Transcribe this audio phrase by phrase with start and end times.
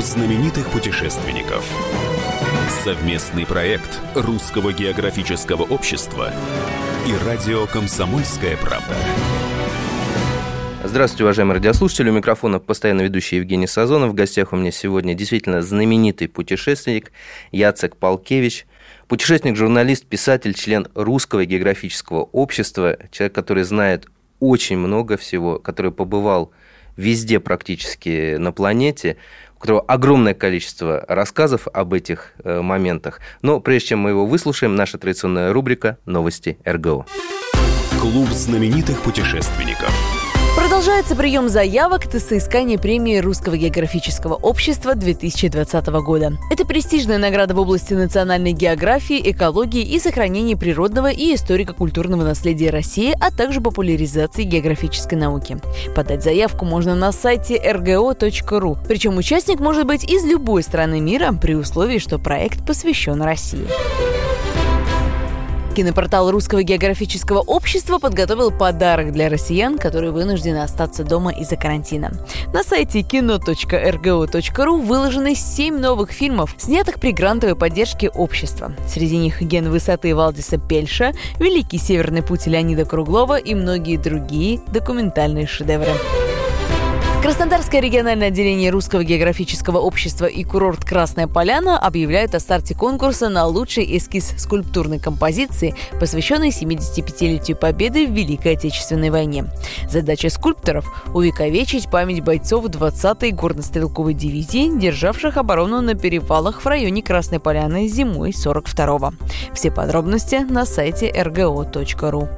[0.00, 1.62] Знаменитых путешественников.
[2.82, 6.32] Совместный проект Русского географического общества
[7.06, 8.94] и радио «Комсомольская правда».
[10.84, 12.08] Здравствуйте, уважаемые радиослушатели.
[12.08, 14.12] У микрофона постоянно ведущий Евгений Сазонов.
[14.12, 17.12] В гостях у меня сегодня действительно знаменитый путешественник
[17.52, 18.66] Яцек Полкевич.
[19.06, 22.96] Путешественник, журналист, писатель, член Русского географического общества.
[23.12, 24.06] Человек, который знает
[24.38, 26.52] очень много всего, который побывал
[26.96, 29.16] везде практически на планете,
[29.60, 33.20] у которого огромное количество рассказов об этих э, моментах.
[33.42, 37.04] Но прежде чем мы его выслушаем, наша традиционная рубрика «Новости РГО».
[38.00, 39.90] Клуб знаменитых путешественников.
[40.70, 46.34] Продолжается прием заявок на соискание премии Русского географического общества 2020 года.
[46.48, 53.12] Это престижная награда в области национальной географии, экологии и сохранения природного и историко-культурного наследия России,
[53.20, 55.58] а также популяризации географической науки.
[55.96, 58.78] Подать заявку можно на сайте rgo.ru.
[58.86, 63.66] Причем участник может быть из любой страны мира при условии, что проект посвящен России.
[65.80, 72.12] Кинопортал Русского географического общества подготовил подарок для россиян, которые вынуждены остаться дома из-за карантина.
[72.52, 78.74] На сайте кино.рго.ру выложены 7 новых фильмов, снятых при грантовой поддержке общества.
[78.86, 85.46] Среди них «Ген высоты» Валдиса Пельша, «Великий северный путь» Леонида Круглова и многие другие документальные
[85.46, 85.94] шедевры.
[87.22, 93.46] Краснодарское региональное отделение Русского географического общества и курорт Красная Поляна объявляют о старте конкурса на
[93.46, 99.44] лучший эскиз скульптурной композиции, посвященной 75-летию Победы в Великой Отечественной войне.
[99.86, 107.38] Задача скульпторов– увековечить память бойцов 20-й горнострелковой дивизии, державших оборону на перевалах в районе Красной
[107.38, 109.12] Поляны зимой 42-го.
[109.52, 112.28] Все подробности на сайте rgo.ru.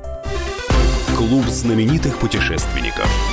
[1.16, 3.31] Клуб знаменитых путешественников.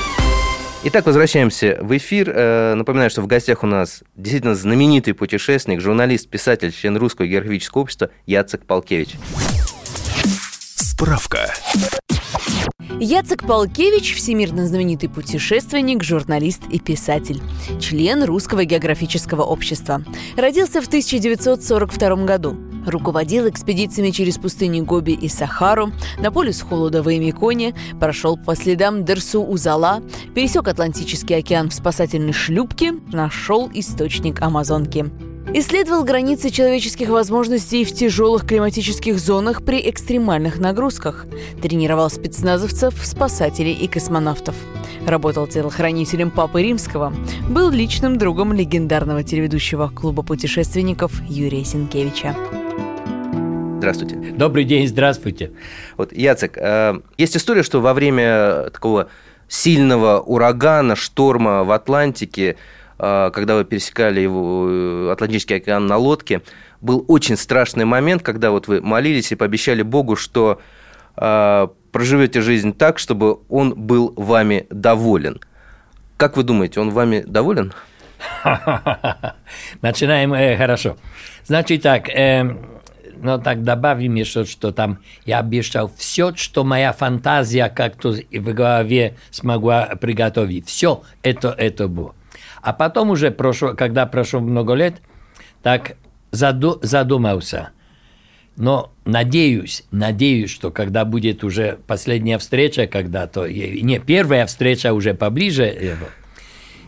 [0.81, 2.31] Итак, возвращаемся в эфир.
[2.33, 7.81] Э, напоминаю, что в гостях у нас действительно знаменитый путешественник, журналист, писатель, член Русского географического
[7.81, 9.15] общества Яцек Полкевич.
[10.75, 11.53] Справка.
[13.01, 17.41] Яцек Полкевич– всемирно знаменитый путешественник, журналист и писатель.
[17.81, 20.01] Член Русского географического общества.
[20.37, 22.68] Родился в 1942 году.
[22.85, 29.03] Руководил экспедициями через пустыни Гоби и Сахару, на полюс холода в Эмиконе, прошел по следам
[29.03, 30.01] Дерсу-Узала,
[30.33, 35.05] пересек Атлантический океан в спасательной шлюпке, нашел источник Амазонки.
[35.51, 41.25] Исследовал границы человеческих возможностей в тяжелых климатических зонах при экстремальных нагрузках.
[41.59, 44.55] Тренировал спецназовцев, спасателей и космонавтов.
[45.07, 47.11] Работал телохранителем Папы Римского.
[47.49, 52.35] Был личным другом легендарного телеведущего клуба путешественников Юрия Сенкевича.
[53.79, 54.15] Здравствуйте.
[54.15, 55.53] Добрый день, здравствуйте.
[55.95, 59.07] Вот, Яцек, э, есть история, что во время такого
[59.47, 62.57] сильного урагана, шторма в Атлантике,
[62.97, 66.41] э, когда вы пересекали его э, Атлантический океан на лодке,
[66.81, 70.59] был очень страшный момент, когда вот вы молились и пообещали Богу, что
[71.15, 75.41] проживете жизнь так, чтобы он был вами доволен.
[76.17, 77.73] Как вы думаете, он вами доволен?
[79.81, 80.97] Начинаем э, хорошо.
[81.45, 82.55] Значит так, э,
[83.21, 89.15] но так добавим еще, что там я обещал все, что моя фантазия как-то в голове
[89.31, 90.67] смогла приготовить.
[90.67, 92.15] Все это, это было.
[92.61, 95.01] А потом уже, прошло, когда прошло много лет,
[95.61, 95.95] так
[96.31, 97.69] заду, задумался.
[98.55, 105.97] Но надеюсь, надеюсь, что когда будет уже последняя встреча, когда-то, не первая встреча уже поближе,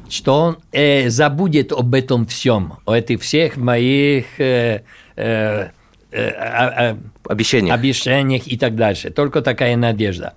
[0.09, 4.81] что он э, забудет об этом всем, о этих всех моих э,
[5.15, 5.69] э, э,
[6.11, 7.75] обещаниях.
[7.75, 9.09] обещаниях и так дальше.
[9.09, 10.33] Только такая надежда.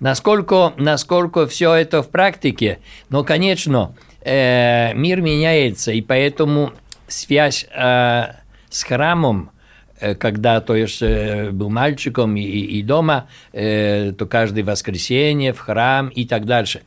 [0.00, 6.72] Насколько, насколько все это в практике, но, конечно, э, мир меняется, и поэтому
[7.06, 8.24] связь э,
[8.68, 9.52] с храмом,
[10.00, 15.60] э, когда то есть э, был мальчиком и, и дома, э, то каждое воскресенье в
[15.60, 16.82] храм и так дальше.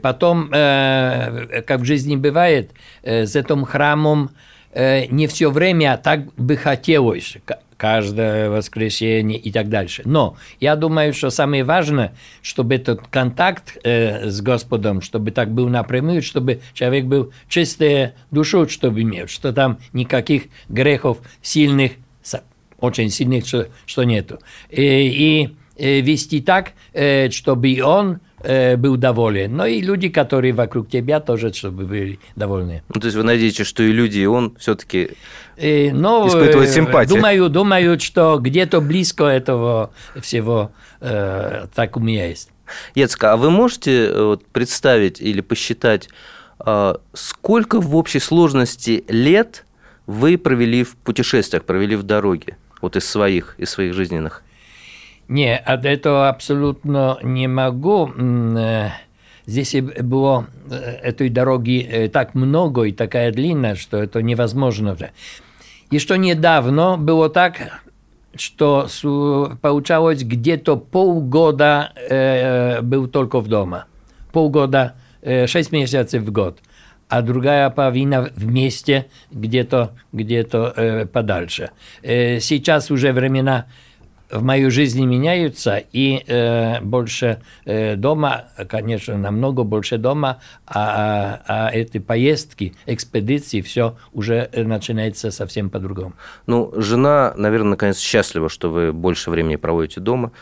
[0.00, 2.70] Потом, как в жизни бывает,
[3.02, 7.38] с этим храмом Э, не все время так бы хотелось,
[7.78, 10.02] каждое воскресенье и так дальше.
[10.04, 12.12] Но я думаю, что самое важное,
[12.42, 18.68] чтобы этот контакт э, с Господом, чтобы так был напрямую, чтобы человек был чистой душой,
[18.68, 21.92] чтобы имел, что там никаких грехов сильных,
[22.80, 24.40] очень сильных, что, что нету.
[24.68, 26.72] И, и э, вести так,
[27.30, 29.56] чтобы он Э, был доволен.
[29.56, 32.82] Но и люди, которые вокруг тебя, тоже чтобы были довольны.
[32.94, 35.10] Ну, то есть вы надеетесь, что и люди, и он все-таки
[35.56, 37.16] ну, испытывает симпатию?
[37.16, 39.90] Думаю, думаю, что где-то близко этого
[40.20, 40.70] всего
[41.00, 42.50] э, так у меня есть.
[42.94, 46.08] Ецка, а вы можете э, вот, представить или посчитать
[46.58, 49.64] А сколько в общей сложности лет
[50.06, 52.56] вы провели в путешествиях, провели в дороге?
[52.80, 54.42] Вот из своих, из своих жизненных.
[55.28, 58.10] Не, от этого абсолютно не могу.
[58.16, 58.88] Э,
[59.44, 64.96] здесь было э, этой дороги э, так много и такая длинная, что это невозможно.
[65.90, 67.82] Еще недавно было так,
[68.34, 68.88] что
[69.60, 71.92] получалось где-то полгода
[72.82, 73.86] был только в дома.
[74.32, 76.58] Полгода, шесть месяцев в год.
[77.08, 81.70] А другая половина вместе где-то где, -то, подальше.
[82.02, 83.64] Сейчас уже времена
[84.30, 91.68] в моей жизни меняются, и э, больше э, дома, конечно, намного больше дома, а, а,
[91.68, 96.12] а эти поездки, экспедиции, все уже начинается совсем по-другому.
[96.46, 100.32] Ну, жена, наверное, наконец счастлива, что вы больше времени проводите дома.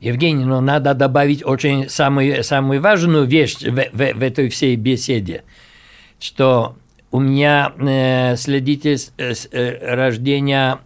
[0.00, 5.44] Евгений, но надо добавить очень самую, самую важную вещь в, в, в этой всей беседе,
[6.20, 6.76] что
[7.10, 10.80] у меня э, следите с, с э, рождения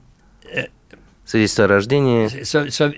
[1.29, 2.43] Свидетельство о рождении.
[2.43, 2.91] Со, со...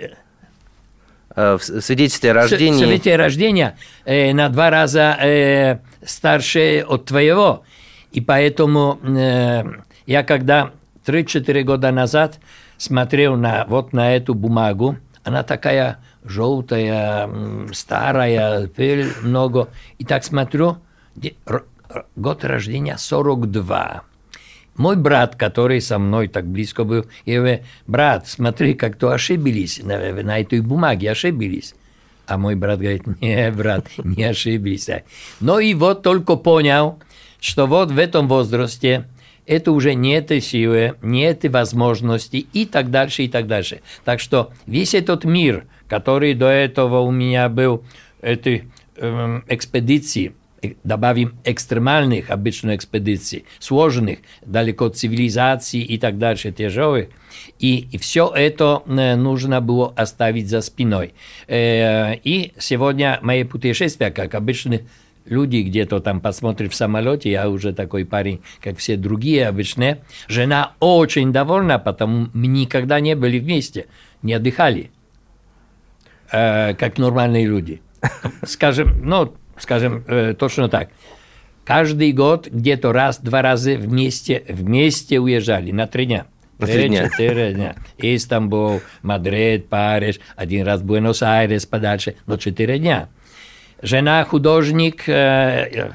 [1.34, 2.78] В свидетельстве о рождении.
[2.78, 3.72] Свидетельство о рождении
[4.04, 7.64] э, на два раза э, старше от твоего.
[8.12, 9.64] И поэтому э,
[10.06, 10.70] я когда
[11.06, 12.38] 3-4 года назад
[12.76, 17.28] смотрел на, вот на эту бумагу, она такая желтая,
[17.72, 19.70] старая, пыль много.
[19.98, 20.78] И так смотрю,
[22.14, 24.04] год рождения 42.
[24.76, 29.80] Мой брат, который со мной так близко был, я говорю, брат, смотри, как то ошиблись,
[29.82, 31.74] на, на этой бумаге ошиблись.
[32.26, 34.88] А мой брат говорит, не, брат, не ошиблись.
[35.40, 36.98] Но и вот только понял,
[37.40, 39.06] что вот в этом возрасте
[39.46, 43.80] это уже не этой силы, не этой возможности и так дальше, и так дальше.
[44.04, 47.82] Так что весь этот мир, который до этого у меня был,
[48.20, 48.64] этой
[48.96, 50.34] эм, экспедиции,
[50.84, 57.08] добавим экстремальных обычно экспедиций, сложных, далеко от цивилизации и так дальше, тяжелых.
[57.58, 61.14] И, все это нужно было оставить за спиной.
[61.48, 64.80] И сегодня мои путешествия, как обычно,
[65.26, 70.02] люди где-то там посмотрят в самолете, я уже такой парень, как все другие обычные.
[70.28, 73.86] Жена очень довольна, потому мы никогда не были вместе,
[74.22, 74.90] не отдыхали,
[76.30, 77.80] как нормальные люди.
[78.44, 80.90] Скажем, ну, скажем э, точно так.
[81.64, 86.26] Каждый год где-то раз-два раза вместе, вместе уезжали на три дня.
[86.58, 87.08] На три дня.
[87.08, 87.76] Четыре дня.
[87.98, 93.08] Истамбул, Мадрид, Париж, один раз Буэнос-Айрес, подальше, но четыре дня.
[93.82, 95.92] Жена художник, э,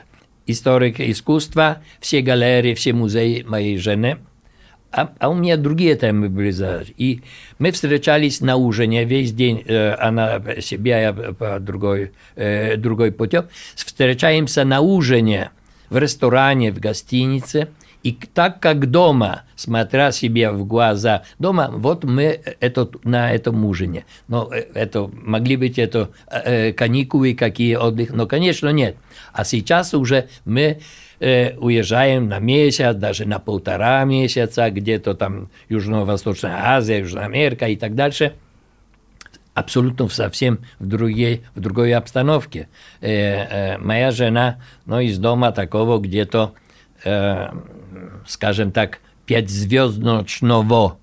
[0.48, 4.18] историк искусства, все галереи, все музеи моей жены–
[4.95, 6.53] а, а у меня другие темы были.
[6.95, 7.21] И
[7.59, 13.45] мы встречались на ужине весь день, э, она себя, я по другой, э, другой путем.
[13.75, 15.51] Встречаемся на ужине
[15.89, 17.68] в ресторане, в гостинице.
[18.06, 24.06] И так как дома, смотря себе в глаза, дома, вот мы это, на этом ужине.
[24.28, 28.96] Но э, это могли быть это э, каникулы, какие отдых, но, конечно, нет.
[29.34, 30.81] А сейчас уже мы
[31.19, 37.75] э, уезжаем на месяц, даже на полтора месяца, где-то там Южно-Восточная Азия, Южная Америка и
[37.75, 38.34] так дальше–
[39.56, 42.68] абсолютно совсем в другой, в другой обстановке.
[43.02, 46.54] Э, э, моя жена, ну, из дома такого где-то,
[47.06, 47.50] э,
[48.28, 50.97] скажем так, пятизвездочного.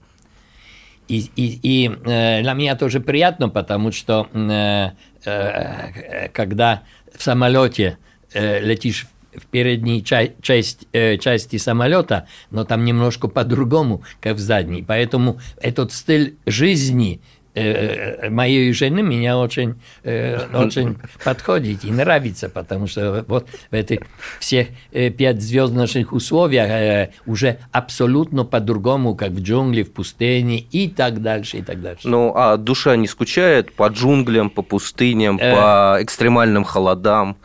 [1.09, 4.91] И, и, и э, для меня тоже приятно, потому что э,
[5.25, 6.83] э, когда
[7.15, 7.99] в самолете
[8.33, 14.41] э, летишь в передней ча- часть, э, части самолета, но там немножко по-другому, как в
[14.41, 14.85] задней.
[14.87, 17.21] Поэтому этот стиль жизни
[17.55, 24.01] моей жены меня очень, э, очень подходит и нравится, потому что вот в этих
[24.39, 31.21] всех э, пятизвездочных условиях э, уже абсолютно по-другому, как в джунгли, в пустыне и так
[31.21, 32.09] дальше, и так дальше.
[32.09, 35.55] Ну, а душа не скучает по джунглям, по пустыням, э...
[35.55, 37.37] по экстремальным холодам?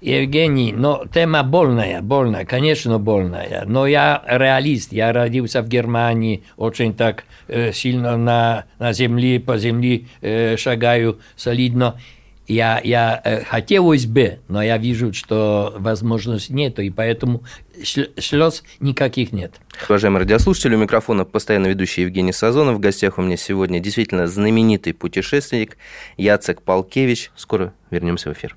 [0.00, 3.64] Евгений, но тема больная, больная, конечно, больная.
[3.66, 9.58] Но я реалист, я родился в Германии, очень так э, сильно на, на земле, по
[9.58, 11.98] земле э, шагаю солидно.
[12.46, 17.42] Я, я э, хотелось бы, но я вижу, что возможности нет, и поэтому
[17.82, 19.54] слез никаких нет.
[19.88, 22.76] Уважаемые радиослушатели, у микрофона постоянно ведущий Евгений Сазонов.
[22.76, 25.76] В гостях у меня сегодня действительно знаменитый путешественник
[26.16, 27.32] Яцек Палкевич.
[27.34, 28.56] Скоро вернемся в эфир.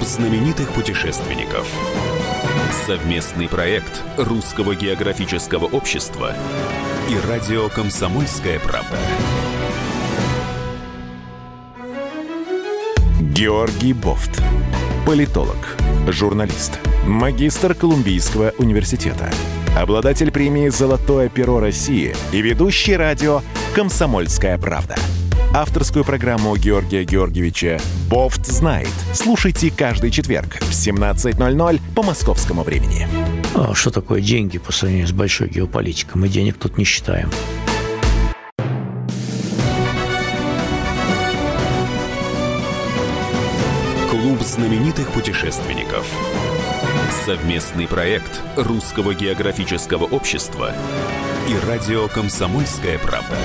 [0.00, 1.68] Клуб знаменитых путешественников.
[2.86, 6.34] Совместный проект Русского географического общества
[7.10, 8.96] и радио «Комсомольская правда».
[13.20, 14.42] Георгий Бофт.
[15.06, 15.76] Политолог,
[16.08, 19.30] журналист, магистр Колумбийского университета,
[19.76, 23.42] обладатель премии «Золотое перо России» и ведущий радио
[23.74, 24.96] «Комсомольская правда».
[25.52, 28.92] Авторскую программу Георгия Георгиевича «Бофт знает».
[29.12, 33.08] Слушайте каждый четверг в 17.00 по московскому времени.
[33.56, 36.20] А что такое деньги по сравнению с большой геополитикой?
[36.20, 37.30] Мы денег тут не считаем.
[44.08, 46.06] Клуб знаменитых путешественников.
[47.26, 50.72] Совместный проект Русского географического общества
[51.48, 53.36] и радио «Комсомольская правда».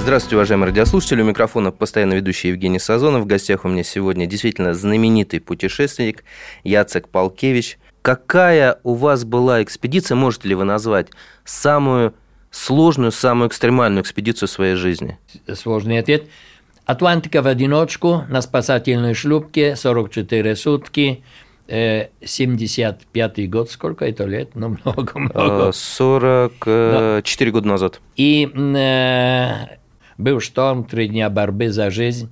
[0.00, 1.20] Здравствуйте, уважаемые радиослушатели.
[1.20, 3.24] У микрофона постоянно ведущий Евгений Сазонов.
[3.24, 6.24] В гостях у меня сегодня действительно знаменитый путешественник
[6.64, 7.78] Яцек Полкевич.
[8.00, 11.08] Какая у вас была экспедиция, можете ли вы назвать,
[11.44, 12.14] самую
[12.50, 15.18] сложную, самую экстремальную экспедицию в своей жизни?
[15.52, 16.24] Сложный ответ.
[16.86, 21.22] Атлантика в одиночку на спасательной шлюпке, 44 сутки,
[21.68, 24.54] 75-й год, сколько это лет?
[24.54, 25.72] Ну, много-много.
[25.72, 28.00] 44 года назад.
[28.16, 29.66] И э,
[30.18, 32.30] был шторм, три дня борьбы за жизнь.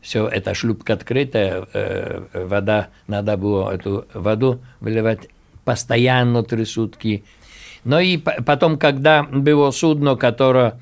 [0.00, 5.28] Все, эта шлюпка открытая, э, вода, надо было эту воду выливать
[5.64, 7.24] постоянно три сутки.
[7.84, 10.80] Но и потом, когда было судно, которое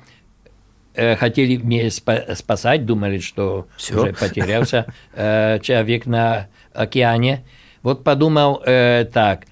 [0.97, 4.01] Э, хотели меня спасать, думали, что Все.
[4.01, 7.45] уже потерялся э, человек на океане.
[7.83, 9.45] Вот подумал э, так,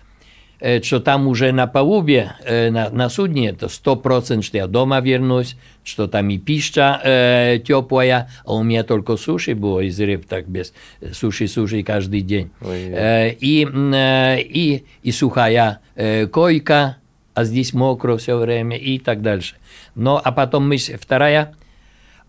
[0.60, 5.56] что там уже на палубе, на, на судне, это сто процентов, что я дома вернусь,
[5.86, 10.48] что там и пища э, теплая, а у меня только суши было из рыб, так
[10.48, 10.74] без
[11.14, 12.50] суши-суши каждый день.
[12.62, 16.98] Э, и, э, и, и сухая э, койка,
[17.34, 19.56] а здесь мокро все время и так дальше.
[19.94, 21.54] Но, а потом мысль вторая,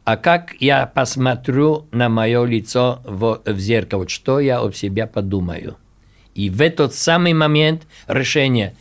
[0.05, 5.77] а как я посмотрю на мое лицо в, в зеркало, что я об себе подумаю.
[6.37, 8.75] И в этот самый момент решение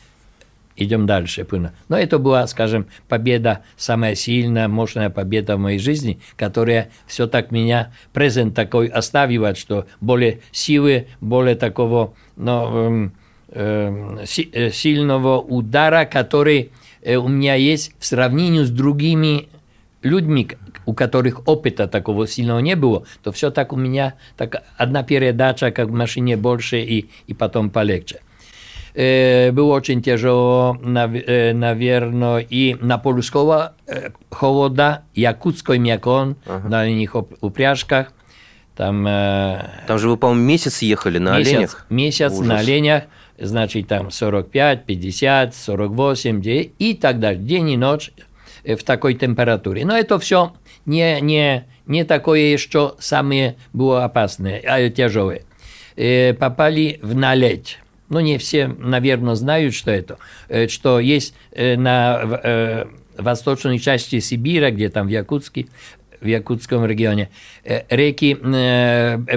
[0.76, 1.48] идем дальше.
[1.88, 7.52] Но это была, скажем, победа, самая сильная, мощная победа в моей жизни, которая все так
[7.52, 13.12] меня, презент такой оставила, что более силы, более такого, ну,
[13.50, 16.72] э, э, сильного удара, который
[17.06, 19.48] Э, у меня есть в сравнении с другими
[20.06, 20.48] людьми,
[20.86, 25.72] у которых опыта такого сильного не было, то все так у меня, так одна передача,
[25.72, 28.22] как в машине больше и, и потом полегче.
[28.94, 33.74] Э, было очень тяжело, э, наверное, и на полюского
[34.30, 36.70] холода, якутской мякон, ага.
[36.70, 38.14] на них упряжках.
[38.76, 39.06] Там,
[39.88, 41.86] Там же вы, по-моему, месяц ехали на месяц, оленях.
[41.90, 42.46] Месяц Ужас.
[42.46, 43.04] на оленях
[43.38, 48.12] значит, там 45, 50, 48 дней и так далее, день и ночь
[48.66, 49.86] в такой температуре.
[49.86, 50.54] Но это все
[50.86, 55.44] не, не, не такое еще самое было опасное, а тяжелое.
[56.40, 57.80] Попали в наледь.
[58.10, 60.18] Ну, не все, наверное, знают, что это.
[60.68, 62.86] Что есть на
[63.18, 65.68] восточной части Сибири, где там в Якутске,
[66.22, 67.30] в Якутском регионе,
[67.64, 68.36] реки,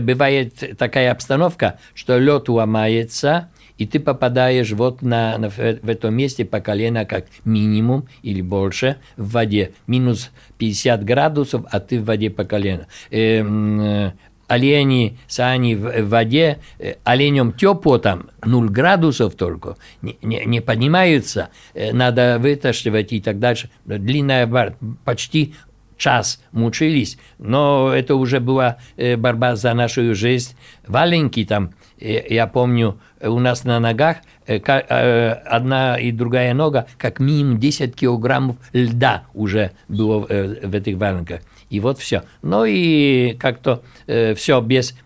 [0.00, 6.44] бывает такая обстановка, что лед ломается, и ты попадаешь вот на, на, в этом месте
[6.44, 9.72] по колено как минимум или больше в воде.
[9.86, 12.88] Минус 50 градусов, а ты в воде по колено.
[13.10, 14.10] Э,
[14.48, 20.60] олени, сани в, в воде, э, оленям тепло там, 0 градусов только, не, не, не
[20.60, 23.70] поднимаются, э, надо вытаскивать и так дальше.
[23.84, 25.54] Длинная бар, почти
[25.98, 30.56] час мучились, но это уже была э, борьба за нашу жизнь.
[30.86, 37.20] Валенки там, э, я помню, у нас на ногах э, одна и другая нога, как
[37.20, 41.40] минимум 10 килограммов льда уже было в этих валенках.
[41.70, 42.22] И вот все.
[42.42, 44.96] Ну и как-то все без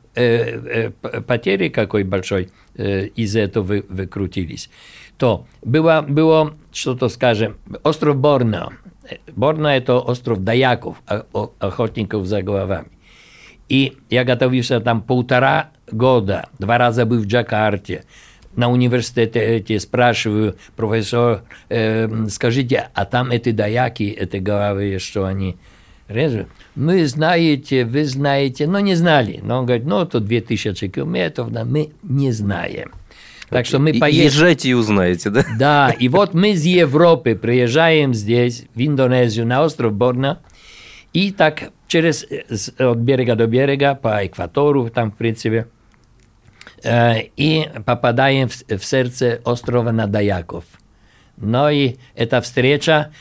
[1.26, 4.70] потери какой большой из этого вы, выкрутились.
[5.16, 8.70] То было, было что-то, скажем, остров Борнео.
[9.34, 11.02] Борна– это остров Даяков,
[11.58, 12.88] охотников за головами.
[13.72, 18.04] И я готовился там полтора года, два раза был в Джакарте,
[18.54, 25.56] на университете спрашиваю, профессор, э, скажите, а там эти даяки, эти головы, что они
[26.06, 26.48] режут?
[26.74, 29.40] Мы знаете, вы знаете, но не знали.
[29.42, 32.92] Но он говорит, ну, это 2000 километров, да, мы не знаем.
[33.48, 34.24] Так что мы поедем...
[34.24, 35.44] Езжайте и узнаете, да?
[35.58, 40.40] Да, и вот мы из Европы приезжаем здесь, в Индонезию, на остров Борна,
[41.12, 42.26] и так через
[42.78, 45.66] от берега до берега, по экватору, там, в принципе,
[46.84, 50.64] и попадаем в сердце острова Надаяков.
[51.36, 53.12] Но и эта встреча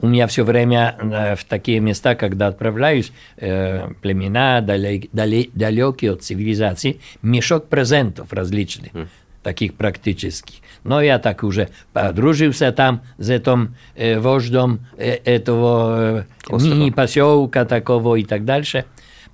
[0.00, 8.32] у меня все время в такие места, когда отправляюсь, племена далекие от цивилизации, мешок презентов
[8.32, 9.08] различных, mm.
[9.42, 10.56] таких практических.
[10.84, 18.16] Но я так уже подружился там с этим э, вождем э, этого э, мини-поселка такого
[18.16, 18.84] и так дальше.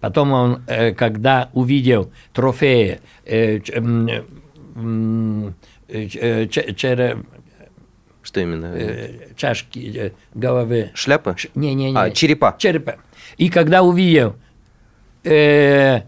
[0.00, 4.22] Потом он, э, когда увидел трофеи, э, э,
[5.88, 7.26] э, череп,
[8.22, 8.74] что именно?
[9.36, 10.90] Чашки, головы.
[10.94, 11.36] Шляпа?
[11.54, 11.96] Не, не, не.
[11.96, 12.56] А, черепа.
[12.58, 12.96] Черепа.
[13.36, 14.34] И когда увидел,
[15.22, 16.00] э,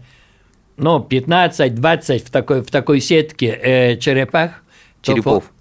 [0.75, 4.63] ну, 15-20 в такой, в такой сетке э, черепах.
[5.01, 5.51] Черепов.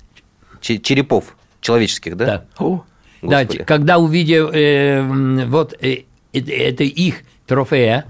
[0.61, 1.37] Черепов.
[1.61, 2.27] Человеческих, да?
[2.27, 2.45] Да.
[2.59, 2.85] О,
[3.23, 5.03] да, когда увидел э,
[5.47, 8.07] вот э, это, это их трофея,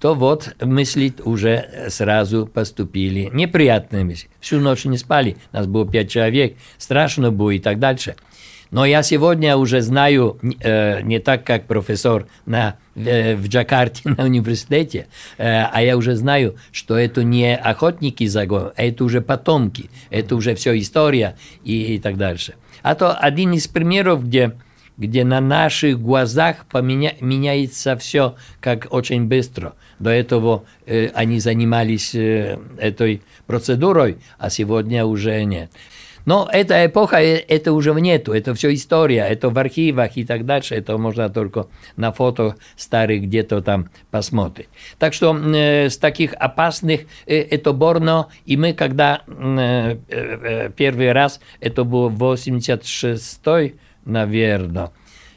[0.00, 4.16] то вот мысли уже сразу поступили неприятными.
[4.40, 8.16] Всю ночь не спали, нас было пять человек, страшно было и так дальше.
[8.70, 14.24] Но я сегодня уже знаю, э, не так как профессор на, э, в Джакарте на
[14.24, 15.06] университете,
[15.38, 20.36] э, а я уже знаю, что это не охотники за а это уже потомки, это
[20.36, 22.54] уже все история и, и так дальше.
[22.82, 24.52] А то один из примеров, где
[24.96, 27.14] где на наших глазах поменя...
[27.20, 29.74] меняется все как очень быстро.
[29.98, 35.70] До этого э, они занимались э, этой процедурой, а сегодня уже нет.
[36.24, 40.46] Но эта эпоха, э, это уже нету, это все история, это в архивах и так
[40.46, 41.66] дальше, это можно только
[41.96, 44.68] на фото старых где-то там посмотреть.
[44.98, 51.12] Так что э, с таких опасных э, это Борно, и мы когда э, э, первый
[51.12, 54.90] раз, это был 86-й, наверное.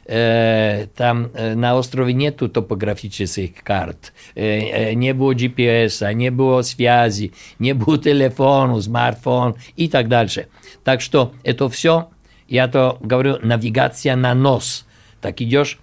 [0.08, 8.80] Там на острове нету топографических карт, не было GPS, не было связи, не было телефона,
[8.80, 10.46] смартфон и так дальше.
[10.82, 12.08] Так что это все,
[12.48, 14.86] я то говорю, навигация на нос.
[15.20, 15.78] Так идешь,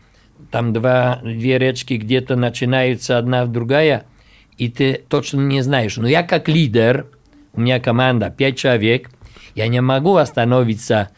[0.49, 4.05] там два, две речки где-то начинаются одна другая,
[4.57, 5.97] и ты точно не знаешь.
[5.97, 7.05] Но я как лидер,
[7.53, 9.11] у меня команда пять человек,
[9.53, 11.11] я не могу остановиться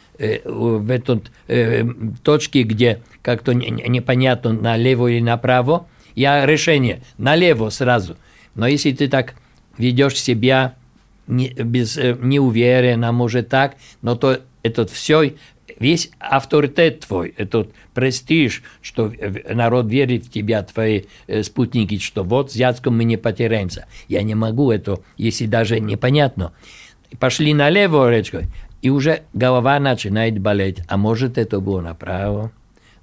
[0.46, 1.84] в этой э,
[2.24, 8.18] точке, где как-то непонятно налево или направо, я решение налево сразу.
[8.56, 9.36] Но если ты так
[9.78, 10.76] ведешь себя
[11.28, 15.36] не, без, э, неуверенно, может так, но то этот все,
[15.80, 19.14] весь авторитет твой, этот престиж, что
[19.50, 21.04] народ верит в тебя, твои
[21.44, 23.86] спутники, что вот с Яцком мы не потеряемся.
[24.08, 26.54] Я не могу это, если даже непонятно.
[27.20, 28.48] Пошли налево речкой,
[28.82, 30.82] и уже голова начинает болеть.
[30.88, 32.52] А может, это было направо.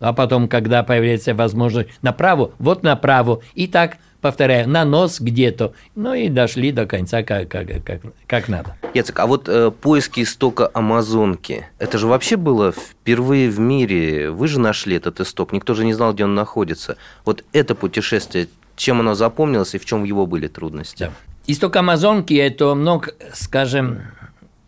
[0.00, 3.40] А потом, когда появляется возможность направо, вот направо.
[3.54, 5.72] И так, повторяю, на нос где-то.
[5.94, 8.76] Ну и дошли до конца как, как, как, как надо.
[8.92, 14.30] Яцек, а вот э, поиски истока Амазонки, это же вообще было впервые в мире.
[14.30, 16.96] Вы же нашли этот исток, никто же не знал, где он находится.
[17.24, 21.04] Вот это путешествие, чем оно запомнилось и в чем его были трудности?
[21.04, 21.10] Да.
[21.46, 24.02] Исток Амазонки– это много, скажем,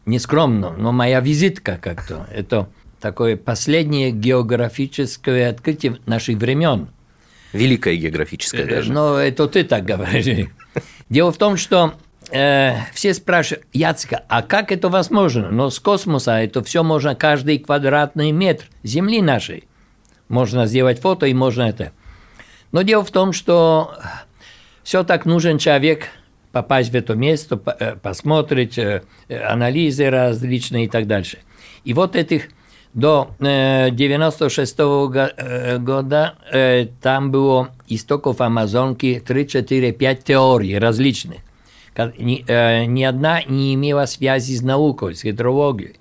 [0.07, 2.27] нескромно, но моя визитка как-то.
[2.33, 2.69] Это
[3.01, 6.89] такое последнее географическое открытие наших времен.
[7.53, 8.93] Великое географическое даже.
[8.93, 10.49] Но это ты так говоришь.
[11.09, 11.95] Дело в том, что
[12.31, 15.51] э, все спрашивают, Яцка, а как это возможно?
[15.51, 19.69] Но с космоса это все можно, каждый квадратный метр Земли нашей.
[20.29, 21.93] Можно сделать фото и можно это.
[22.73, 23.95] Но дело в том, что
[24.83, 26.09] все так нужен человек–
[26.57, 31.37] попасть в это место, э, посмотреть, э, анализы различные и так дальше.
[31.85, 32.49] И вот этих
[32.95, 36.35] до 96 -го года
[37.03, 41.41] там было истоков Амазонки 3, 4, 5 теорий различных.
[42.17, 45.97] Ни одна не имела связи с наукой, с гидрологией.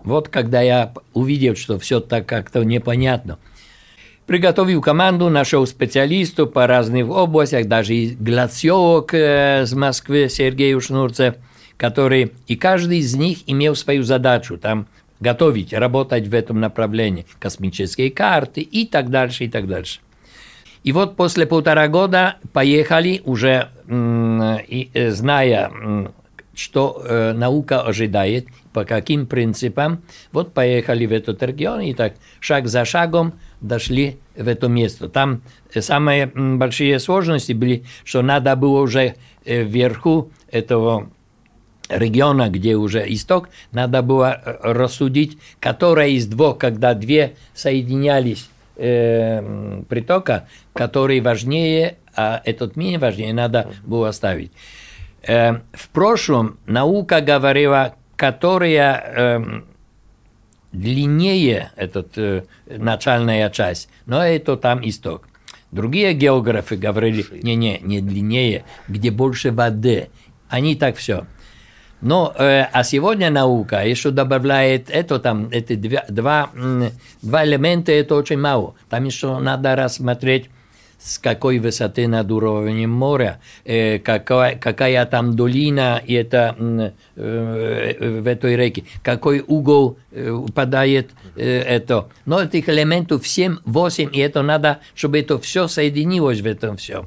[0.00, 3.38] Вот когда я увидел, что все так как-то непонятно–
[4.28, 11.36] Приготовил команду, нашел специалистов по разным областях, даже и глациолог э, из Москвы Сергей Шнурцев,
[11.78, 14.86] который, и каждый из них имел свою задачу, там,
[15.18, 20.00] готовить, работать в этом направлении, космические карты и так дальше, и так дальше.
[20.84, 26.12] И вот после полтора года поехали уже, э, зная,
[26.54, 32.68] что э, наука ожидает, по каким принципам, вот поехали в этот регион и так шаг
[32.68, 35.08] за шагом– дошли в это место.
[35.08, 35.42] Там
[35.74, 41.10] самые большие сложности были, что надо было уже э, вверху этого
[41.88, 49.82] региона, где уже исток, надо было э, рассудить, которая из двух, когда две соединялись э,
[49.88, 54.52] притока, который важнее, а этот менее важнее, надо было оставить.
[55.22, 59.62] Э, в прошлом наука говорила, которая э,
[60.72, 65.28] длиннее этот, э, начальная часть, но это там исток.
[65.70, 70.08] Другие географы говорили, не-не, не длиннее, где больше воды.
[70.48, 71.26] Они так все.
[72.00, 76.50] Но, э, а сегодня наука еще добавляет это там, эти два, два,
[77.22, 78.74] два элемента, это очень мало.
[78.88, 80.48] Там еще надо рассмотреть
[80.98, 86.56] с какой высоты над уровнем моря, э, какая, какая там долина и это,
[87.16, 92.08] э, в этой реке, какой угол э, упадает э, это.
[92.26, 97.06] Но этих элементов 7, 8, и это надо, чтобы это все соединилось в этом все.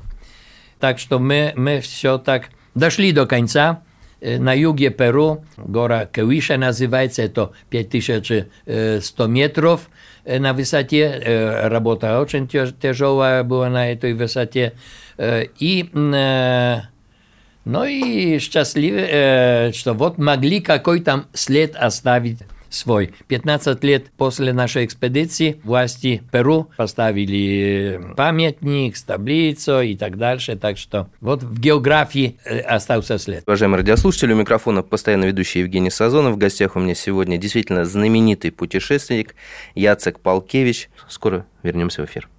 [0.79, 3.83] Так что мы, мы все так дошли до конца.
[4.21, 9.89] На юге Перу, гора Кевиша называется, это 5100 метров–
[10.25, 14.73] на высоте, работа очень тяжелая была на этой высоте.
[15.17, 22.39] И, ну и счастливы, что вот могли какой-то след оставить
[22.73, 23.13] свой.
[23.27, 30.55] 15 лет после нашей экспедиции власти Перу поставили памятник с таблицей и так дальше.
[30.55, 33.43] Так что вот в географии э, остался след.
[33.45, 36.35] Уважаемые радиослушатели, у микрофона постоянно ведущий Евгений Сазонов.
[36.35, 39.35] В гостях у меня сегодня действительно знаменитый путешественник
[39.75, 40.89] Яцек Палкевич.
[41.07, 42.29] Скоро вернемся в эфир.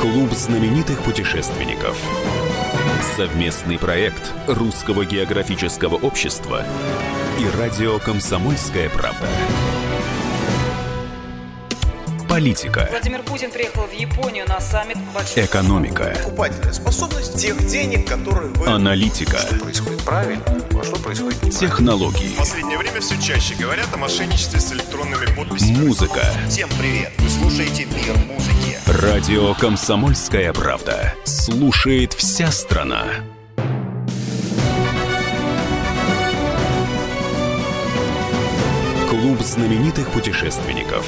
[0.00, 1.98] Клуб знаменитых путешественников.
[3.04, 6.64] Совместный проект Русского географического общества
[7.38, 9.28] и радио «Комсомольская правда».
[12.28, 12.88] Политика.
[12.90, 15.44] Владимир Путин приехал в Японию на саммит большой...
[15.44, 16.16] Экономика.
[16.24, 18.66] Покупательная способность тех денег, которые вы...
[18.66, 19.38] Аналитика.
[19.38, 20.42] Что происходит правильно,
[20.82, 21.40] что происходит.
[21.50, 22.34] Технологии.
[22.34, 25.86] В последнее время все чаще говорят о мошенничестве с электронными подписями.
[25.86, 26.24] Музыка.
[26.48, 27.12] Всем привет!
[27.18, 28.78] Вы слушаете «Мир музыки».
[28.86, 31.14] Радио «Комсомольская правда».
[31.24, 33.04] Слушает вся страна.
[39.08, 41.06] Клуб знаменитых путешественников.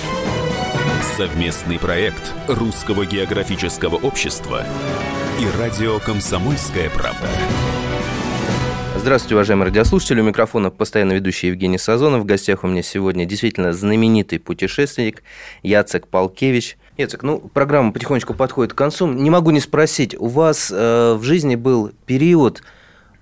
[1.16, 4.64] Совместный проект Русского географического общества
[5.40, 7.28] и радио «Комсомольская правда».
[9.06, 10.20] Здравствуйте, уважаемые радиослушатели.
[10.20, 12.22] У микрофона постоянно ведущий Евгений Сазонов.
[12.22, 15.22] В гостях у меня сегодня действительно знаменитый путешественник
[15.62, 16.76] Яцек Палкевич.
[16.96, 19.06] Яцек, ну, программа потихонечку подходит к концу.
[19.06, 22.64] Не могу не спросить, у вас э, в жизни был период,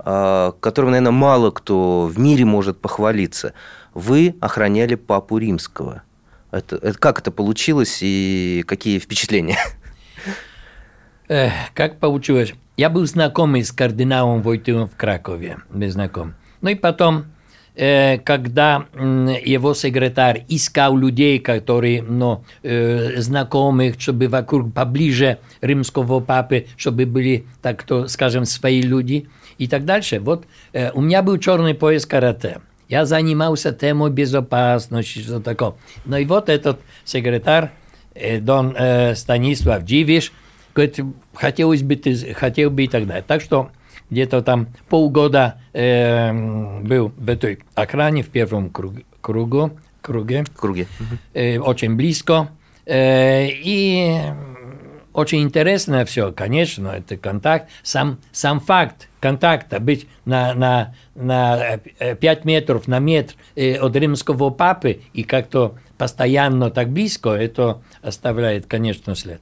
[0.02, 3.52] э, которым, наверное, мало кто в мире может похвалиться.
[3.92, 6.02] Вы охраняли Папу Римского.
[6.50, 9.58] Это, это, как это получилось и какие впечатления?
[11.28, 12.52] Эх, как получилось?
[12.76, 16.34] Я был знакомый с кардиналом Войтылом в Кракове, без знаком.
[16.60, 17.26] Ну и потом,
[17.76, 26.20] э, когда э, его секретарь искал людей, которые, ну, э, знакомых, чтобы вокруг поближе римского
[26.20, 30.20] папы, чтобы были, так то скажем, свои люди и так дальше.
[30.20, 32.60] Вот э, у меня был черный пояс карате.
[32.90, 35.72] Я занимался темой безопасности, что такое.
[36.04, 37.70] Ну и вот этот секретарь,
[38.14, 40.30] э, Дон э, Станислав Дживиш,
[40.74, 41.00] говорит,
[41.34, 43.24] хотелось бы, ты, хотел бы и так далее.
[43.26, 43.70] Так что
[44.10, 46.32] где-то там полгода э,
[46.82, 50.86] был в этой охране в первом круг, кругу, круге, Круги.
[51.32, 52.48] э, очень близко.
[52.86, 54.18] Э, и
[55.14, 57.70] очень интересно все, конечно, это контакт.
[57.82, 61.78] Сам, сам факт контакта, быть на, на, на
[62.20, 68.66] 5 метров, на метр э, от римского папы и как-то постоянно так близко, это оставляет,
[68.66, 69.40] конечно, след.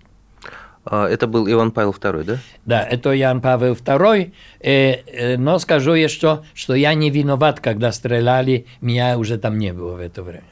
[0.85, 2.39] А, Это был Иван Павел II, да?
[2.67, 7.93] Да, это Ян Павел II, э, э, но скажу еще, что я не виноват, когда
[7.93, 10.45] стреляли, меня уже там не было в это время.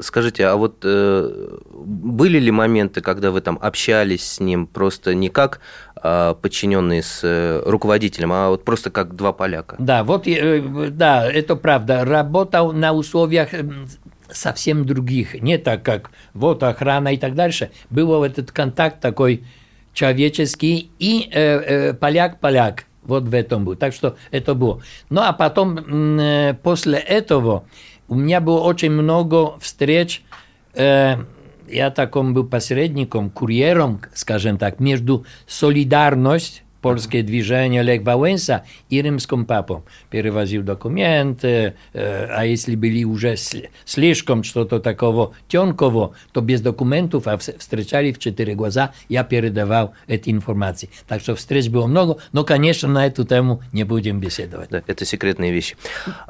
[0.00, 5.30] Скажите, а вот э, были ли моменты, когда вы там общались с ним просто не
[5.30, 5.60] как
[6.02, 9.76] э, подчиненные с э, руководителем, а вот просто как два поляка?
[9.78, 10.60] Да, вот, э,
[10.90, 12.04] да, это правда.
[12.04, 13.48] Работал на условиях
[14.30, 17.70] совсем других, не так как вот охрана и так дальше.
[17.90, 19.44] Был этот контакт такой
[19.94, 22.84] человеческий и э, э, поляк-поляк.
[23.02, 23.74] Вот в этом был.
[23.74, 24.82] Так что это было.
[25.08, 25.78] Ну а потом,
[26.20, 27.64] э, после этого,
[28.06, 30.22] у меня было очень много встреч.
[30.74, 31.16] э,
[31.70, 39.44] я таком был посредником, курьером, скажем так, между солидарность польское движение Лех Валенса и римским
[39.46, 39.84] папом.
[40.10, 47.34] Перевозил документы, а если были уже сли- слишком что-то такого тонкого, то без документов, а
[47.34, 50.90] вс- встречали в четыре глаза, я передавал эти информации.
[51.06, 54.70] Так что встреч было много, но, конечно, на эту тему не будем беседовать.
[54.70, 55.76] Да, это секретные вещи.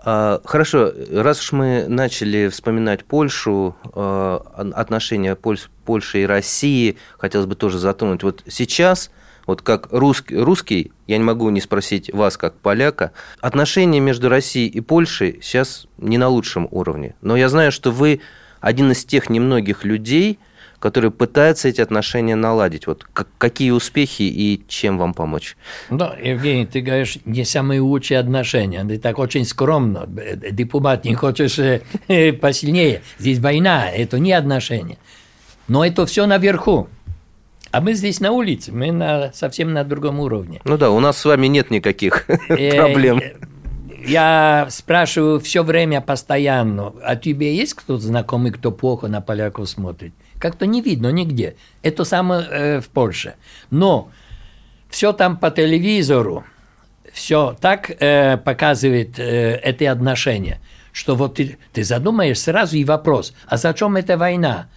[0.04, 4.42] Хорошо, раз уж мы начали вспоминать Польшу, а,
[4.74, 8.22] отношения Поль- Польши и России, хотелось бы тоже затронуть.
[8.22, 9.11] Вот сейчас
[9.48, 14.68] вот как русский, русский, я не могу не спросить вас, как поляка, отношения между Россией
[14.68, 17.14] и Польшей сейчас не на лучшем уровне.
[17.22, 18.20] Но я знаю, что вы
[18.61, 20.38] один из тех немногих людей,
[20.80, 22.87] которые пытаются эти отношения наладить.
[22.87, 23.06] Вот
[23.38, 25.56] какие успехи и чем вам помочь?
[25.88, 28.84] Да, Евгений, ты говоришь, не самые лучшие отношения.
[28.84, 30.06] Ты так очень скромно.
[30.06, 33.00] Дипломат не хочешь э, посильнее.
[33.18, 34.98] Здесь война, это не отношения.
[35.68, 36.88] Но это все наверху.
[37.70, 40.61] А мы здесь на улице, мы на, совсем на другом уровне.
[40.64, 43.20] Ну да, у нас с вами нет никаких э, проблем.
[44.07, 50.14] Я спрашиваю все время постоянно, а тебе есть кто-то знакомый, кто плохо на поляков смотрит?
[50.38, 51.57] Как-то не видно нигде.
[51.83, 53.35] Это самое э, в Польше.
[53.70, 54.11] Но
[54.88, 56.44] все там по телевизору,
[57.12, 60.61] все так э, показывает э, эти отношения,
[60.92, 64.68] что вот ты, ты задумаешь сразу и вопрос, а зачем эта война?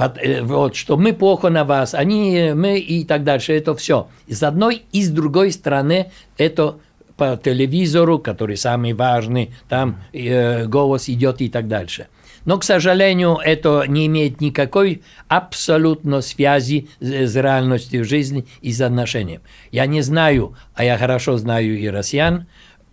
[0.00, 4.08] Э, вот, что мы плохо на вас, они, мы и так дальше, это все.
[4.28, 6.76] С одной и с другой стороны это
[7.16, 12.06] по телевизору, который самый важный, там э, голос идет и так дальше.
[12.46, 18.80] Но, к сожалению, это не имеет никакой абсолютно связи с, с реальностью жизни и с
[18.80, 19.42] отношением.
[19.70, 22.46] Я не знаю, а я хорошо знаю и россиян,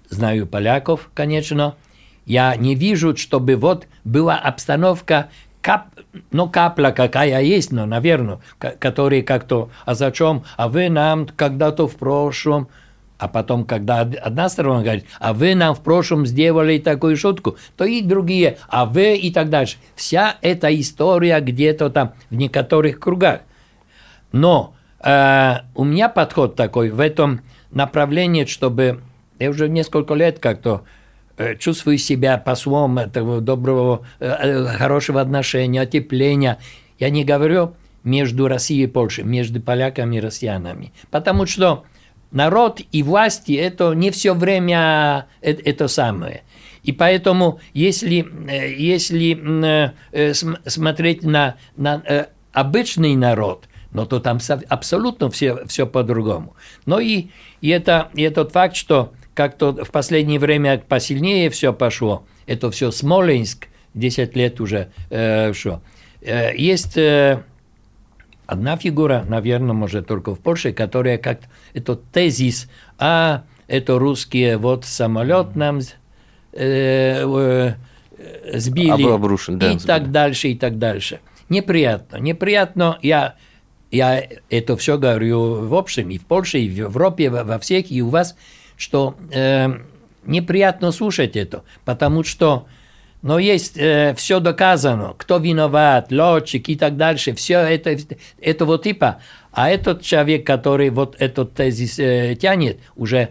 [0.09, 1.75] знаю поляков, конечно.
[2.25, 5.29] Я не вижу, чтобы вот была обстановка
[5.67, 5.87] кап,
[6.31, 11.97] ну, капля какая есть, но, наверное, которые как-то, а зачем, а вы нам когда-то в
[11.97, 12.69] прошлом,
[13.17, 17.83] а потом, когда одна сторона говорит, а вы нам в прошлом сделали такую шутку, то
[17.83, 19.75] и другие, а вы и так дальше.
[19.93, 23.41] Вся эта история где-то там в некоторых кругах.
[24.31, 29.01] Но э, у меня подход такой в этом направлении, чтобы
[29.37, 30.85] я уже несколько лет как-то
[31.59, 36.57] чувствую себя послом этого доброго, э, э, хорошего отношения, отепления.
[36.99, 40.93] Я не говорю между Россией и Польшей, между поляками и россиянами.
[41.11, 41.83] Потому что
[42.31, 46.43] народ и власти это не все время это, самое.
[46.83, 54.39] И поэтому, если, э, если э, смотреть на, на э, обычный народ, но то там
[54.69, 56.55] абсолютно все, все по-другому.
[56.85, 57.27] Но и,
[57.61, 62.89] и, это, и этот факт, что как-то в последнее время посильнее все пошло, это все
[62.89, 65.81] Смоленск, 10 лет уже э, что.
[66.21, 67.43] Э, есть э,
[68.47, 71.41] одна фигура, наверное, может только в Польше, которая как
[71.75, 75.81] это тезис, а это русские, вот самолет нам
[76.53, 77.73] э, э,
[78.55, 79.85] сбили Обрушен, да, и сбили.
[79.85, 81.19] так дальше, и так дальше.
[81.47, 82.97] Неприятно, неприятно.
[83.03, 83.35] Я,
[83.91, 88.01] я это все говорю в общем, и в Польше, и в Европе, во всех, и
[88.01, 88.35] у вас,
[88.77, 89.67] что э,
[90.25, 92.67] неприятно слушать это, потому что
[93.23, 97.97] но есть э, все доказано, кто виноват, летчик и так дальше, все это,
[98.39, 99.17] этого типа.
[99.51, 103.29] А этот человек, который вот этот тезис э, тянет, уже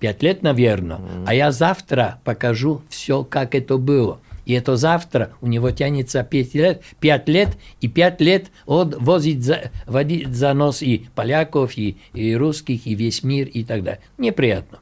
[0.00, 1.24] пять лет, наверное, mm.
[1.26, 4.20] а я завтра покажу все, как это было.
[4.46, 7.48] И это завтра у него тянется 5 лет, 5 лет,
[7.80, 12.94] и 5 лет он возит за, водит за нос и поляков, и, и русских, и
[12.94, 14.00] весь мир, и так далее.
[14.18, 14.78] Неприятно.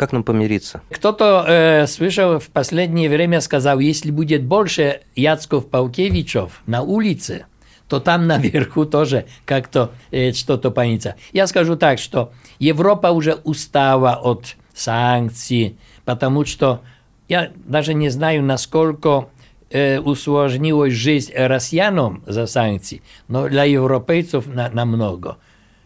[0.00, 0.80] Как нам помириться?
[0.90, 7.44] Кто-то, э, слышал, в последнее время сказал, если будет больше Яцков-Паукевичев на улице,
[7.86, 11.16] то там наверху тоже как-то э, что-то появится.
[11.34, 16.80] Я скажу так, что Европа уже устала от санкций, потому что
[17.28, 19.28] я даже не знаю, насколько
[19.68, 25.36] э, усложнилась жизнь россиянам за санкции, но для европейцев на, намного.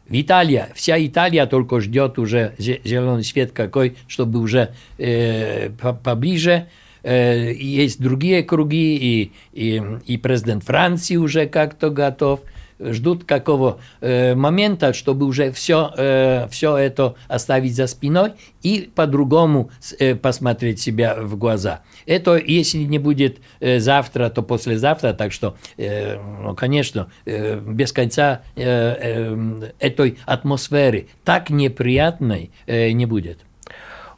[0.08, 6.68] В Италии, вся Италия только ждет уже зеленый свет какой, чтобы уже э, поближе.
[7.02, 12.40] Э, есть другие круги, и, и, и президент Франции уже как-то готов
[12.78, 18.32] ждут какого э, момента, чтобы уже все, э, все это оставить за спиной
[18.62, 21.82] и по-другому э, посмотреть себя в глаза.
[22.06, 27.92] Это если не будет э, завтра, то послезавтра, так что, э, ну, конечно, э, без
[27.92, 33.38] конца э, э, этой атмосферы так неприятной э, не будет.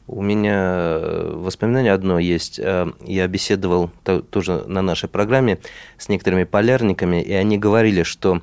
[0.09, 2.61] У меня э, воспоминание одно есть.
[2.61, 3.91] Э, я беседовал
[4.31, 5.59] тоже на нашей программе
[5.99, 8.41] с некоторыми полярниками, и они говорили, что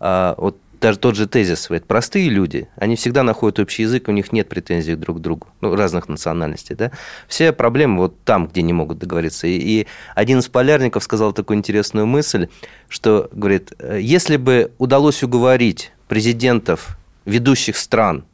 [0.00, 4.12] а, вот даже тот же тезис, говорит, простые люди, они всегда находят общий язык, у
[4.12, 6.90] них нет претензий друг к другу, ну, разных национальностей, да.
[7.28, 9.46] Все проблемы вот там, где не могут договориться.
[9.46, 12.48] И, и один из полярников сказал такую интересную мысль,
[12.88, 18.24] что, говорит, «Э, если бы удалось уговорить президентов ведущих стран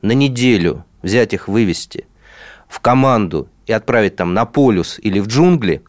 [0.00, 2.06] на неделю взять их, вывести–
[2.68, 5.82] в команду и отправить там на полюс или в джунгли,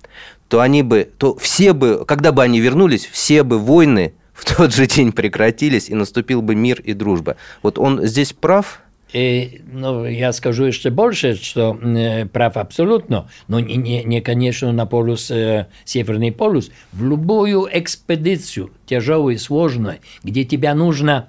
[0.48, 4.74] то они бы, то все бы, когда бы они вернулись, все бы войны в тот
[4.74, 7.36] же день прекратились, и наступил бы мир и дружба.
[7.62, 8.82] Вот он здесь прав?
[9.12, 14.72] И, ну, я скажу еще больше, что э, прав абсолютно, но не, не, не конечно,
[14.72, 16.70] на полюс, э, Северный полюс.
[16.92, 21.28] В любую экспедицию, тяжелую, сложную, где тебя нужно,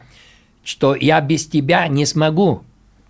[0.63, 2.65] что я без тебя не смогу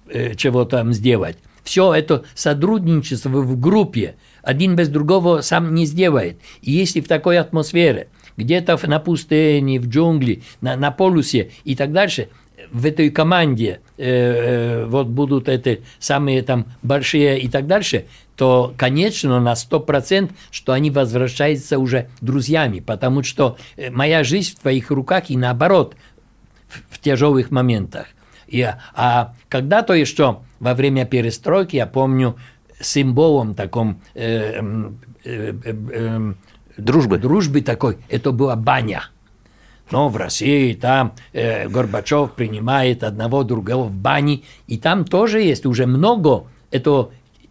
[0.09, 1.37] э, чего там сделать.
[1.63, 6.39] Все это сотрудничество в группе, один без другого сам не сделает.
[6.63, 11.93] И если в такой атмосфере, где-то на пустыне, в джунгли, на, на полюсе и так
[11.93, 12.29] дальше–
[12.71, 18.75] в этой команде э, э, вот будут эти самые там большие и так дальше, то,
[18.77, 24.91] конечно, на 100%, что они возвращаются уже друзьями, потому что э, моя жизнь в твоих
[24.91, 25.97] руках и наоборот
[26.69, 28.07] в, в тяжелых моментах.
[28.47, 32.37] И, а когда-то еще во время перестройки, я помню,
[32.81, 34.93] символом таком э, э,
[35.25, 36.33] э, э,
[36.77, 37.19] дружбы.
[37.19, 39.05] дружбы такой, это была баня.
[39.91, 45.67] Но в России там э, Горбачев принимает одного другого в бане, и там тоже есть
[45.67, 47.11] уже много этого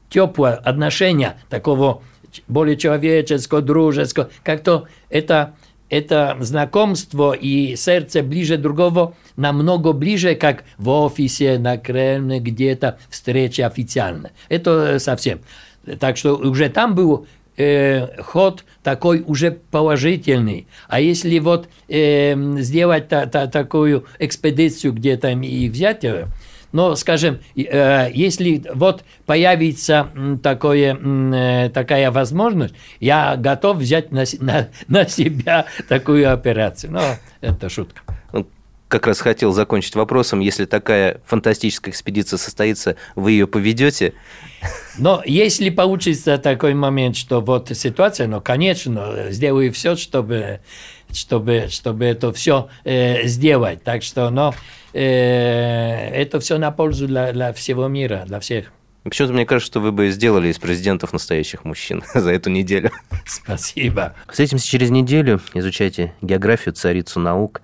[0.10, 2.02] теплого отношения, такого
[2.48, 5.56] более человеческого, дружеского, как-то это,
[5.90, 13.66] это знакомство и сердце ближе другого намного ближе, как в офисе, на Кремле, где-то встреча
[13.66, 14.32] официально.
[14.50, 15.40] Это совсем.
[16.00, 17.26] Так что уже там был
[17.58, 20.68] э, ход такой уже положительный.
[20.88, 26.28] А если вот э, сделать та, та, такую экспедицию где-то и взять ее,
[26.72, 30.10] но, скажем, э, если вот появится
[30.44, 36.92] такое, э, такая возможность, я готов взять на, на, на себя такую операцию.
[36.92, 37.02] Но
[37.42, 38.02] это шутка
[38.90, 44.14] как раз хотел закончить вопросом, если такая фантастическая экспедиция состоится, вы ее поведете?
[44.98, 50.60] Но если получится такой момент, что вот ситуация, ну, конечно, сделаю все, чтобы,
[51.14, 53.84] чтобы, чтобы это все э, сделать.
[53.84, 54.56] Так что, но э,
[54.94, 58.72] это все на пользу для, для всего мира, для всех.
[59.04, 62.92] Почему-то мне кажется, что вы бы сделали из президентов настоящих мужчин за эту неделю.
[63.26, 64.14] Спасибо.
[64.28, 65.40] Встретимся через неделю.
[65.54, 67.62] Изучайте географию, царицу наук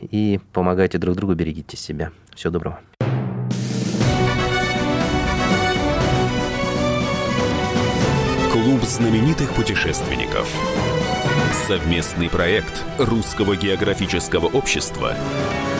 [0.00, 2.12] и помогайте друг другу, берегите себя.
[2.34, 2.80] Всего доброго.
[8.52, 10.48] Клуб знаменитых путешественников.
[11.66, 15.14] Совместный проект Русского географического общества